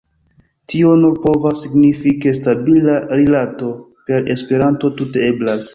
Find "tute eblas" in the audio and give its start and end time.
5.03-5.67